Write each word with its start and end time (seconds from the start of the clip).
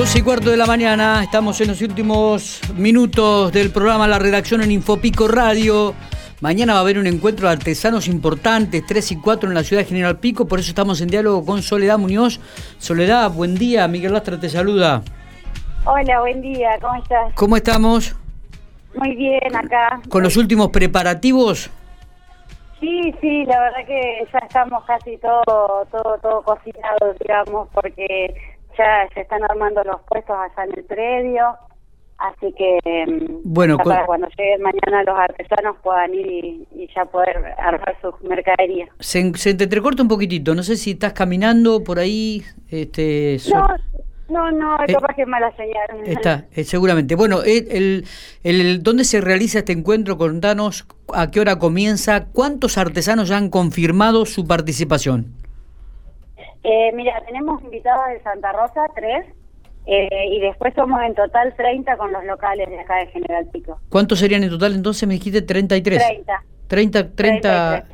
12 0.00 0.20
y 0.20 0.22
cuarto 0.22 0.48
de 0.48 0.56
la 0.56 0.64
mañana, 0.64 1.22
estamos 1.22 1.60
en 1.60 1.68
los 1.68 1.82
últimos 1.82 2.62
minutos 2.74 3.52
del 3.52 3.70
programa 3.70 4.08
La 4.08 4.18
Redacción 4.18 4.62
en 4.62 4.70
Infopico 4.70 5.28
Radio. 5.28 5.92
Mañana 6.40 6.72
va 6.72 6.78
a 6.78 6.82
haber 6.82 6.98
un 6.98 7.06
encuentro 7.06 7.46
de 7.46 7.52
artesanos 7.52 8.08
importantes, 8.08 8.82
3 8.86 9.12
y 9.12 9.16
4 9.20 9.50
en 9.50 9.54
la 9.54 9.62
ciudad 9.62 9.82
de 9.82 9.88
General 9.88 10.18
Pico, 10.18 10.48
por 10.48 10.58
eso 10.58 10.70
estamos 10.70 11.02
en 11.02 11.08
diálogo 11.08 11.44
con 11.44 11.60
Soledad 11.60 11.98
Muñoz. 11.98 12.40
Soledad, 12.78 13.30
buen 13.30 13.56
día, 13.56 13.86
Miguel 13.88 14.14
Lastra 14.14 14.40
te 14.40 14.48
saluda. 14.48 15.02
Hola, 15.84 16.20
buen 16.20 16.40
día, 16.40 16.78
¿cómo 16.80 16.94
estás? 16.94 17.34
¿Cómo 17.34 17.56
estamos? 17.58 18.16
Muy 18.94 19.14
bien, 19.16 19.54
acá. 19.54 20.00
¿Con 20.08 20.22
los 20.22 20.38
últimos 20.38 20.70
preparativos? 20.70 21.70
Sí, 22.80 23.14
sí, 23.20 23.44
la 23.44 23.60
verdad 23.60 23.86
que 23.86 24.26
ya 24.32 24.38
estamos 24.38 24.82
casi 24.86 25.18
todo, 25.18 25.86
todo, 25.90 26.16
todo 26.22 26.40
cocinado, 26.40 27.14
digamos, 27.20 27.68
porque 27.74 28.34
ya 28.80 29.08
se 29.14 29.20
están 29.20 29.42
armando 29.44 29.82
los 29.84 30.00
puestos 30.08 30.36
allá 30.36 30.64
en 30.64 30.78
el 30.78 30.84
predio, 30.84 31.44
así 32.18 32.52
que 32.56 32.78
mm, 33.06 33.40
bueno, 33.44 33.76
para 33.78 34.06
cuando 34.06 34.28
lleguen 34.38 34.62
mañana 34.62 35.02
los 35.04 35.18
artesanos 35.18 35.76
puedan 35.82 36.14
ir 36.14 36.26
y, 36.26 36.88
ya 36.94 37.04
poder 37.04 37.36
armar 37.58 37.96
su 38.00 38.12
mercadería. 38.26 38.88
Se, 38.98 39.32
se, 39.34 39.54
te 39.54 39.64
entrecorta 39.64 40.02
un 40.02 40.08
poquitito, 40.08 40.54
no 40.54 40.62
sé 40.62 40.76
si 40.76 40.92
estás 40.92 41.12
caminando 41.12 41.84
por 41.84 41.98
ahí. 41.98 42.42
Este, 42.68 43.36
no, 43.52 43.66
no, 44.30 44.50
no, 44.52 44.76
es 44.84 44.90
eh, 44.90 44.92
capaz 44.94 45.14
que 45.14 45.22
es 45.22 45.28
mala 45.28 45.54
señal. 45.56 45.88
Está, 46.06 46.46
eh, 46.52 46.64
seguramente. 46.64 47.16
Bueno, 47.16 47.42
eh, 47.44 47.66
el, 47.70 48.06
el, 48.44 48.82
¿dónde 48.82 49.04
se 49.04 49.20
realiza 49.20 49.58
este 49.58 49.72
encuentro? 49.72 50.16
Contanos 50.16 50.86
a 51.12 51.30
qué 51.30 51.40
hora 51.40 51.58
comienza, 51.58 52.26
cuántos 52.26 52.78
artesanos 52.78 53.28
ya 53.28 53.36
han 53.36 53.50
confirmado 53.50 54.24
su 54.26 54.46
participación. 54.46 55.39
Eh, 56.62 56.92
mira, 56.94 57.22
tenemos 57.26 57.62
invitados 57.62 58.08
de 58.08 58.22
Santa 58.22 58.52
Rosa, 58.52 58.86
tres, 58.94 59.26
eh, 59.86 60.26
y 60.30 60.40
después 60.40 60.74
somos 60.74 61.00
en 61.02 61.14
total 61.14 61.54
30 61.56 61.96
con 61.96 62.12
los 62.12 62.24
locales 62.24 62.68
de 62.68 62.80
acá 62.80 62.96
de 62.96 63.06
General 63.08 63.46
Pico. 63.52 63.80
¿Cuántos 63.88 64.18
serían 64.18 64.42
en 64.42 64.50
total 64.50 64.74
entonces? 64.74 65.08
Me 65.08 65.14
dijiste 65.14 65.42
33. 65.42 65.98
30. 65.98 66.44
30, 66.66 67.10
30 67.14 67.84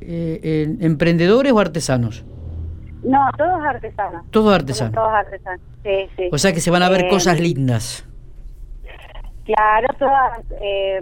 emprendedores 0.00 1.52
o 1.52 1.60
artesanos. 1.60 2.24
No, 3.02 3.18
todos 3.36 3.64
artesanos. 3.64 4.24
Todos 4.30 4.54
artesanos. 4.54 4.94
Todos 4.94 5.12
artesanos, 5.12 5.60
sí, 5.82 6.08
sí. 6.16 6.28
O 6.32 6.38
sea 6.38 6.52
que 6.52 6.60
se 6.60 6.70
van 6.70 6.82
a 6.82 6.88
ver 6.88 7.02
eh, 7.02 7.08
cosas 7.08 7.40
lindas. 7.40 8.04
Claro, 9.44 9.88
todas 9.98 10.40
eh, 10.60 11.00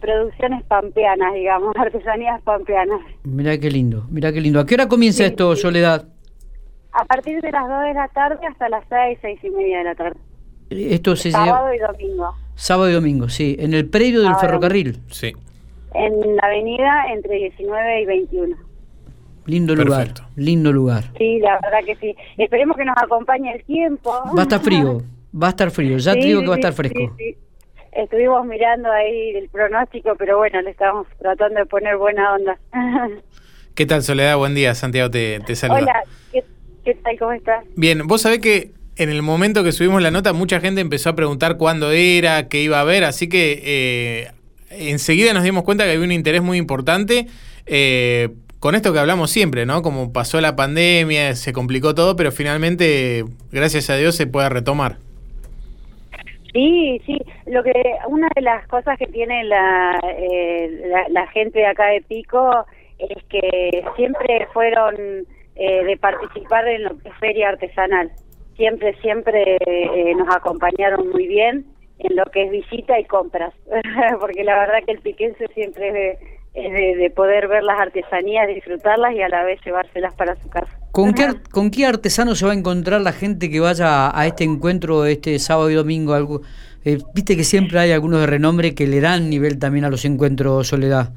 producciones 0.00 0.62
pampeanas, 0.64 1.34
digamos, 1.34 1.74
artesanías 1.80 2.40
pampeanas. 2.42 3.00
Mira 3.24 3.58
qué 3.58 3.70
lindo, 3.70 4.06
mira 4.10 4.32
qué 4.32 4.40
lindo. 4.40 4.60
¿A 4.60 4.66
qué 4.66 4.74
hora 4.74 4.88
comienza 4.88 5.24
esto, 5.24 5.56
Soledad? 5.56 6.06
A 6.98 7.04
partir 7.04 7.40
de 7.40 7.52
las 7.52 7.68
2 7.68 7.82
de 7.84 7.94
la 7.94 8.08
tarde 8.08 8.44
hasta 8.44 8.68
las 8.68 8.84
6, 8.88 9.18
6 9.22 9.38
y 9.44 9.50
media 9.50 9.78
de 9.78 9.84
la 9.84 9.94
tarde. 9.94 10.18
Esto 10.68 11.14
se 11.14 11.30
Sábado 11.30 11.72
y 11.72 11.78
domingo. 11.78 12.34
Sábado 12.56 12.90
y 12.90 12.92
domingo, 12.92 13.28
sí. 13.28 13.56
En 13.60 13.72
el 13.72 13.88
predio 13.88 14.22
del 14.22 14.34
ferrocarril. 14.34 15.00
Sí. 15.08 15.32
En 15.94 16.36
la 16.36 16.42
avenida 16.42 17.04
entre 17.12 17.36
19 17.36 18.02
y 18.02 18.04
21. 18.04 18.56
Lindo 19.46 19.76
lugar, 19.76 20.08
lindo 20.34 20.72
lugar. 20.72 21.04
Sí, 21.16 21.38
la 21.38 21.60
verdad 21.62 21.78
que 21.86 21.94
sí. 21.96 22.16
Esperemos 22.36 22.76
que 22.76 22.84
nos 22.84 22.96
acompañe 22.98 23.54
el 23.54 23.62
tiempo. 23.62 24.10
Va 24.36 24.40
a 24.40 24.42
estar 24.42 24.60
frío, 24.60 25.00
va 25.40 25.46
a 25.46 25.50
estar 25.50 25.70
frío. 25.70 25.98
Ya 25.98 26.14
te 26.14 26.26
digo 26.26 26.40
que 26.40 26.48
va 26.48 26.54
a 26.54 26.58
estar 26.58 26.72
fresco. 26.72 27.16
Estuvimos 27.92 28.44
mirando 28.44 28.90
ahí 28.90 29.36
el 29.36 29.48
pronóstico, 29.50 30.16
pero 30.18 30.36
bueno, 30.38 30.60
le 30.62 30.70
estamos 30.70 31.06
tratando 31.20 31.60
de 31.60 31.66
poner 31.66 31.96
buena 31.96 32.34
onda. 32.34 32.58
¿Qué 33.76 33.86
tal, 33.86 34.02
Soledad? 34.02 34.36
Buen 34.36 34.56
día, 34.56 34.74
Santiago 34.74 35.08
te, 35.10 35.38
te 35.46 35.54
saluda. 35.54 35.78
Hola, 35.78 36.02
¿qué 36.32 36.44
¿Qué 36.88 36.94
tal? 36.94 37.18
¿Cómo 37.18 37.32
estás? 37.32 37.66
Bien, 37.76 38.06
vos 38.06 38.22
sabés 38.22 38.38
que 38.38 38.70
en 38.96 39.10
el 39.10 39.20
momento 39.20 39.62
que 39.62 39.72
subimos 39.72 40.00
la 40.00 40.10
nota 40.10 40.32
mucha 40.32 40.58
gente 40.58 40.80
empezó 40.80 41.10
a 41.10 41.14
preguntar 41.14 41.58
cuándo 41.58 41.90
era, 41.90 42.48
qué 42.48 42.62
iba 42.62 42.78
a 42.78 42.80
haber, 42.80 43.04
así 43.04 43.28
que 43.28 43.60
eh, 43.62 44.30
enseguida 44.70 45.34
nos 45.34 45.42
dimos 45.42 45.64
cuenta 45.64 45.84
que 45.84 45.90
había 45.90 46.02
un 46.02 46.12
interés 46.12 46.40
muy 46.40 46.56
importante. 46.56 47.26
Eh, 47.66 48.30
con 48.58 48.74
esto 48.74 48.94
que 48.94 49.00
hablamos 49.00 49.30
siempre, 49.30 49.66
¿no? 49.66 49.82
Como 49.82 50.14
pasó 50.14 50.40
la 50.40 50.56
pandemia, 50.56 51.34
se 51.34 51.52
complicó 51.52 51.94
todo, 51.94 52.16
pero 52.16 52.32
finalmente, 52.32 53.22
gracias 53.52 53.90
a 53.90 53.96
Dios, 53.96 54.16
se 54.16 54.26
puede 54.26 54.48
retomar. 54.48 54.96
Sí, 56.54 57.02
sí. 57.04 57.18
Lo 57.48 57.62
que 57.64 57.82
una 58.08 58.30
de 58.34 58.40
las 58.40 58.66
cosas 58.66 58.98
que 58.98 59.08
tiene 59.08 59.44
la, 59.44 60.00
eh, 60.18 60.84
la, 60.86 61.06
la 61.10 61.26
gente 61.32 61.58
de 61.58 61.66
acá 61.66 61.88
de 61.88 62.00
Pico 62.00 62.64
es 62.98 63.22
que 63.24 63.84
siempre 63.94 64.48
fueron 64.54 65.26
eh, 65.58 65.84
de 65.84 65.96
participar 65.96 66.68
en 66.68 66.84
lo 66.84 66.98
que 66.98 67.08
es 67.08 67.14
feria 67.16 67.48
artesanal. 67.48 68.12
Siempre, 68.56 68.94
siempre 69.00 69.58
eh, 69.66 70.14
nos 70.16 70.34
acompañaron 70.34 71.10
muy 71.10 71.26
bien 71.26 71.66
en 71.98 72.16
lo 72.16 72.24
que 72.26 72.44
es 72.44 72.50
visita 72.52 72.98
y 72.98 73.04
compras, 73.04 73.52
porque 74.20 74.44
la 74.44 74.56
verdad 74.56 74.84
que 74.86 74.92
el 74.92 75.00
piquense 75.00 75.46
siempre 75.54 76.12
es, 76.54 76.72
de, 76.72 77.10
poder 77.10 77.48
ver 77.48 77.64
las 77.64 77.80
artesanías, 77.80 78.46
disfrutarlas 78.46 79.14
y 79.14 79.22
a 79.22 79.28
la 79.28 79.42
vez 79.42 79.60
llevárselas 79.64 80.14
para 80.14 80.36
su 80.40 80.48
casa. 80.48 80.70
¿Con 80.92 81.12
qué, 81.12 81.26
¿Con 81.50 81.72
qué 81.72 81.86
artesano 81.86 82.36
se 82.36 82.46
va 82.46 82.52
a 82.52 82.54
encontrar 82.54 83.00
la 83.00 83.12
gente 83.12 83.50
que 83.50 83.58
vaya 83.60 84.16
a 84.16 84.26
este 84.26 84.44
encuentro 84.44 85.06
este 85.06 85.38
sábado 85.40 85.70
y 85.70 85.74
domingo? 85.74 86.14
Algo, 86.14 86.42
eh, 86.84 86.98
Viste 87.14 87.36
que 87.36 87.44
siempre 87.44 87.78
hay 87.80 87.90
algunos 87.90 88.20
de 88.20 88.26
renombre 88.26 88.74
que 88.74 88.86
le 88.86 89.00
dan 89.00 89.28
nivel 89.28 89.58
también 89.58 89.84
a 89.84 89.90
los 89.90 90.04
encuentros 90.04 90.68
Soledad. 90.68 91.12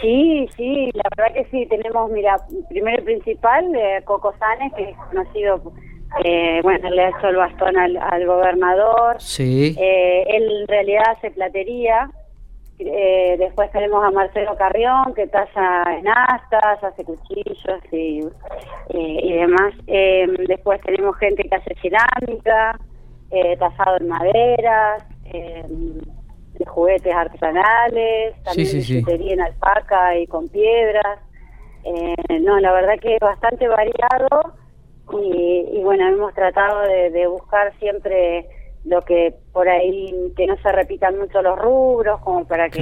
Sí, 0.00 0.48
sí, 0.56 0.90
la 0.94 1.02
verdad 1.16 1.34
que 1.34 1.44
sí, 1.50 1.66
tenemos, 1.66 2.10
mira, 2.10 2.36
primero 2.68 3.02
y 3.02 3.04
principal, 3.04 3.74
eh, 3.74 4.00
Coco 4.04 4.32
Sanes, 4.38 4.72
que 4.74 4.90
es 4.90 4.96
conocido, 4.96 5.72
eh, 6.24 6.60
bueno, 6.62 6.90
le 6.90 7.04
ha 7.04 7.08
hecho 7.10 7.28
el 7.28 7.36
bastón 7.36 7.76
al, 7.76 8.26
gobernador. 8.26 9.20
Sí. 9.20 9.76
Eh, 9.78 10.24
él 10.28 10.62
en 10.62 10.68
realidad 10.68 11.04
hace 11.16 11.30
platería. 11.30 12.10
Eh, 12.78 13.36
después 13.38 13.70
tenemos 13.72 14.02
a 14.02 14.10
Marcelo 14.10 14.56
Carrión, 14.56 15.12
que 15.14 15.26
talla 15.26 15.84
en 15.98 16.08
astas, 16.08 16.82
hace 16.82 17.04
cuchillos 17.04 17.80
y, 17.92 18.22
y 18.88 19.32
demás. 19.34 19.74
después 20.48 20.80
tenemos 20.80 21.14
gente 21.18 21.42
que 21.42 21.56
hace 21.56 21.74
cerámica, 21.82 22.78
tallado 23.58 23.98
en 23.98 24.08
maderas 24.08 25.04
de 26.58 26.64
juguetes 26.66 27.14
artesanales, 27.14 28.34
también 28.42 28.82
sí, 28.82 29.02
en 29.06 29.40
alpaca 29.40 30.18
y 30.18 30.26
con 30.26 30.48
piedras. 30.48 31.18
Eh, 31.84 32.40
no, 32.42 32.58
la 32.60 32.72
verdad 32.72 32.94
que 33.00 33.14
es 33.14 33.20
bastante 33.20 33.66
variado 33.66 34.54
y, 35.12 35.80
bueno, 35.82 36.06
hemos 36.08 36.34
tratado 36.34 36.82
de, 36.82 37.26
buscar 37.26 37.72
siempre 37.78 38.46
lo 38.84 39.02
que 39.02 39.34
por 39.52 39.68
ahí, 39.68 40.32
que 40.36 40.46
no 40.46 40.56
se 40.62 40.72
repitan 40.72 41.18
mucho 41.18 41.42
los 41.42 41.58
rubros, 41.58 42.20
como 42.20 42.46
para 42.46 42.68
que 42.68 42.80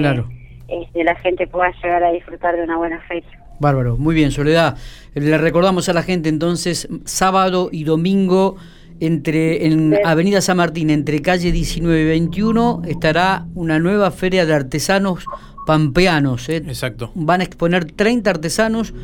este, 0.69 1.05
la 1.05 1.15
gente 1.17 1.47
pueda 1.47 1.73
llegar 1.83 2.05
a 2.05 2.11
disfrutar 2.11 2.57
de 2.57 2.63
una 2.63 2.77
buena 2.77 3.01
fecha. 3.09 3.31
Bárbaro, 3.61 3.97
muy 3.97 4.15
bien, 4.15 4.31
Soledad. 4.31 4.77
Le 5.15 5.39
recordamos 5.39 5.89
a 5.89 5.93
la 5.93 6.03
gente 6.03 6.29
entonces, 6.29 6.89
sábado 7.05 7.71
y 7.73 7.85
domingo 7.85 8.57
entre 9.01 9.67
en 9.67 9.97
Avenida 10.05 10.41
San 10.41 10.57
Martín, 10.57 10.91
entre 10.91 11.21
calle 11.23 11.53
19 11.53 12.03
y 12.03 12.07
21, 12.07 12.83
estará 12.87 13.47
una 13.55 13.79
nueva 13.79 14.11
feria 14.11 14.47
de 14.47 14.55
artesanos 14.55 15.25
pampeanos. 15.67 16.49
¿eh? 16.49 16.57
Exacto. 16.57 17.13
Van 17.15 17.43
a 17.43 17.45
exponer 17.45 17.85
30 17.85 18.31
artesanos, 18.31 18.95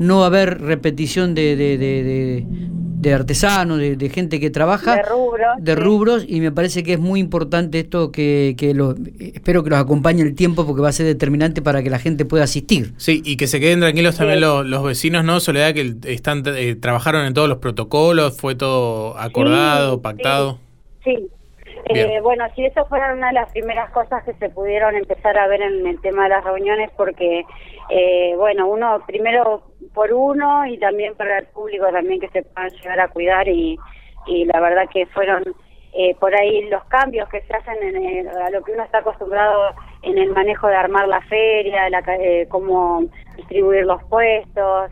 no 0.00 0.18
va 0.18 0.24
a 0.24 0.26
haber 0.28 0.60
repetición 0.60 1.34
de, 1.34 1.54
de, 1.54 1.76
de, 1.76 2.46
de 3.08 3.14
artesanos, 3.14 3.78
de, 3.78 4.08
gente 4.08 4.40
que 4.40 4.50
trabaja, 4.50 4.96
de 4.96 5.02
rubros, 5.02 5.56
de 5.58 5.74
rubros 5.74 6.24
y 6.26 6.40
me 6.40 6.52
parece 6.52 6.82
que 6.82 6.94
es 6.94 6.98
muy 6.98 7.20
importante 7.20 7.80
esto 7.80 8.10
que, 8.10 8.54
que 8.58 8.74
lo, 8.74 8.94
espero 9.18 9.62
que 9.62 9.70
los 9.70 9.78
acompañe 9.78 10.22
el 10.22 10.34
tiempo 10.34 10.66
porque 10.66 10.82
va 10.82 10.88
a 10.88 10.92
ser 10.92 11.06
determinante 11.06 11.62
para 11.62 11.82
que 11.82 11.90
la 11.90 11.98
gente 11.98 12.24
pueda 12.24 12.44
asistir. 12.44 12.92
Sí, 12.96 13.22
y 13.24 13.36
que 13.36 13.46
se 13.46 13.60
queden 13.60 13.80
tranquilos 13.80 14.16
también 14.16 14.40
los, 14.40 14.84
vecinos, 14.84 15.24
¿no? 15.24 15.40
Soledad, 15.40 15.74
que 15.74 15.94
están 16.06 16.42
eh, 16.46 16.74
trabajaron 16.74 17.24
en 17.26 17.34
todos 17.34 17.48
los 17.48 17.58
protocolos, 17.58 18.36
fue 18.36 18.54
todo 18.54 19.18
acordado, 19.18 20.00
pactado. 20.02 20.58
sí. 21.04 21.28
Eh, 21.86 22.20
bueno, 22.22 22.44
sí, 22.54 22.64
eso 22.64 22.86
fueron 22.86 23.18
una 23.18 23.28
de 23.28 23.34
las 23.34 23.52
primeras 23.52 23.90
cosas 23.90 24.24
que 24.24 24.32
se 24.34 24.48
pudieron 24.48 24.94
empezar 24.94 25.36
a 25.36 25.46
ver 25.48 25.60
en 25.60 25.86
el 25.86 26.00
tema 26.00 26.24
de 26.24 26.30
las 26.30 26.44
reuniones, 26.44 26.90
porque, 26.96 27.44
eh, 27.90 28.32
bueno, 28.36 28.66
uno 28.68 29.02
primero 29.06 29.62
por 29.92 30.12
uno 30.12 30.66
y 30.66 30.78
también 30.78 31.14
para 31.14 31.38
el 31.38 31.46
público 31.46 31.86
también 31.92 32.20
que 32.20 32.28
se 32.28 32.42
puedan 32.42 32.70
llegar 32.70 33.00
a 33.00 33.08
cuidar 33.08 33.48
y, 33.48 33.78
y 34.26 34.44
la 34.46 34.60
verdad 34.60 34.88
que 34.92 35.06
fueron 35.06 35.42
eh, 35.92 36.14
por 36.18 36.34
ahí 36.34 36.68
los 36.68 36.84
cambios 36.84 37.28
que 37.28 37.42
se 37.42 37.54
hacen 37.54 37.76
en 37.82 38.28
a 38.28 38.50
lo 38.50 38.62
que 38.62 38.72
uno 38.72 38.82
está 38.82 38.98
acostumbrado 38.98 39.74
en 40.02 40.18
el 40.18 40.32
manejo 40.32 40.66
de 40.66 40.76
armar 40.76 41.06
la 41.06 41.20
feria, 41.22 41.88
la, 41.90 42.02
cómo 42.48 43.04
distribuir 43.36 43.84
los 43.84 44.02
puestos, 44.04 44.90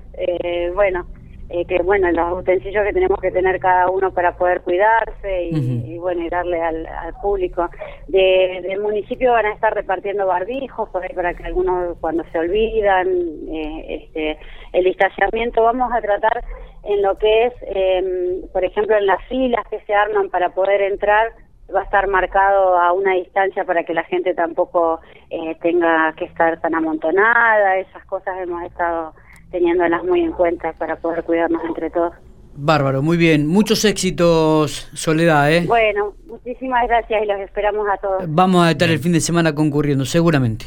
bueno 0.75 1.07
eh, 1.55 1.67
que 1.67 1.83
bueno, 1.83 2.11
los 2.13 2.39
utensilios 2.39 2.83
que 2.83 2.95
tenemos 2.95 3.21
que 3.21 3.31
tener 3.31 3.61
cada 3.61 3.91
uno 3.91 4.11
para 4.11 4.35
poder 4.39 4.63
cuidarse 4.63 5.51
y, 5.51 5.99
bueno, 5.99 6.23
y 6.23 6.31
darle 6.31 6.63
al, 6.63 6.89
público. 7.21 7.69
De, 8.09 8.61
del 8.63 8.81
municipio 8.81 9.33
van 9.33 9.45
a 9.45 9.53
estar 9.53 9.75
repartiendo 9.75 10.27
barbijos 10.27 10.89
por 10.89 11.03
ahí 11.03 11.15
para 11.15 11.35
que 11.35 11.45
algunos 11.45 11.99
cuando 11.99 12.25
se 12.33 12.39
olvidan, 12.39 13.07
eh, 13.53 14.01
este, 14.03 14.39
el 14.73 14.85
distanciamiento, 14.85 15.63
vamos 15.63 15.93
a 15.93 16.01
tratar 16.01 16.43
en 16.85 17.03
lo 17.03 17.19
que 17.19 17.47
es, 17.47 17.53
em, 17.67 18.49
por 18.51 18.65
ejemplo, 18.65 18.97
en 18.97 19.05
las 19.05 19.23
filas 19.29 19.67
que 19.69 19.81
se 19.81 19.95
arman 19.95 20.31
para 20.31 20.55
poder 20.55 20.81
entrar, 20.81 21.33
va 21.75 21.81
a 21.81 21.85
estar 21.85 22.09
marcado 22.09 22.79
a 22.79 22.95
una 22.95 23.13
distancia 23.13 23.65
para 23.65 23.85
que 23.85 23.93
la 23.93 24.05
gente 24.05 24.33
tampoco 24.33 25.01
eh, 25.29 25.55
tenga 25.61 26.15
que 26.15 26.25
estar 26.25 26.59
tan 26.63 26.75
amontonada, 26.75 27.77
esas 27.77 28.07
cosas 28.07 28.39
hemos 28.41 28.63
estado 28.65 29.13
teniéndolas 29.53 30.03
muy 30.05 30.23
en 30.23 30.33
cuenta 30.33 30.73
para 30.73 30.97
poder 30.97 31.23
cuidarnos 31.23 31.63
entre 31.65 31.91
todos. 31.91 32.15
Bárbaro, 32.55 33.03
muy 33.03 33.17
bien. 33.17 33.47
Muchos 33.47 33.85
éxitos, 33.85 34.91
Soledad. 34.93 35.53
¿eh? 35.53 35.65
Bueno, 35.67 36.15
muchísimas 36.27 36.87
gracias 36.87 37.23
y 37.23 37.27
los 37.27 37.41
esperamos 37.41 37.87
a 37.89 37.97
todos. 37.99 38.25
Vamos 38.27 38.67
a 38.67 38.71
estar 38.73 38.91
el 38.91 38.99
fin 38.99 39.13
de 39.13 39.21
semana 39.21 39.55
concurriendo, 39.55 40.05
seguramente. 40.05 40.67